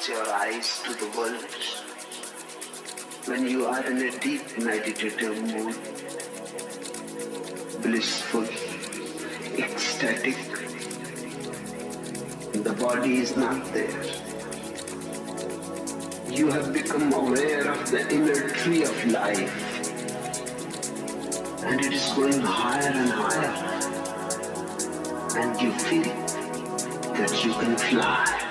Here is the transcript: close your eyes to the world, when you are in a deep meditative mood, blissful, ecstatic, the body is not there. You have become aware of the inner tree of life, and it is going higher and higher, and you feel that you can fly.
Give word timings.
close 0.00 0.08
your 0.08 0.34
eyes 0.34 0.82
to 0.82 0.94
the 0.94 1.18
world, 1.18 1.44
when 3.26 3.46
you 3.46 3.66
are 3.66 3.84
in 3.86 3.96
a 3.98 4.18
deep 4.18 4.58
meditative 4.58 5.42
mood, 5.42 5.74
blissful, 7.82 8.44
ecstatic, 9.58 10.36
the 12.52 12.72
body 12.78 13.18
is 13.18 13.36
not 13.36 13.64
there. 13.72 14.02
You 16.30 16.50
have 16.50 16.72
become 16.72 17.12
aware 17.12 17.70
of 17.70 17.90
the 17.90 18.08
inner 18.10 18.48
tree 18.50 18.84
of 18.84 19.06
life, 19.06 19.54
and 21.64 21.80
it 21.80 21.92
is 21.92 22.12
going 22.12 22.40
higher 22.40 22.92
and 22.92 23.10
higher, 23.10 23.54
and 25.36 25.60
you 25.60 25.72
feel 25.72 26.14
that 27.14 27.44
you 27.44 27.52
can 27.52 27.76
fly. 27.76 28.49